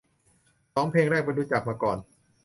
[0.73, 1.97] สองเพลงแรกไม่รู้จักมาก่อน